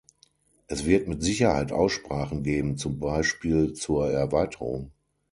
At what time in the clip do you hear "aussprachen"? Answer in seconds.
1.71-2.41